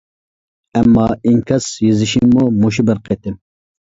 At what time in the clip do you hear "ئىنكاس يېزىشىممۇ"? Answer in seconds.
1.31-2.47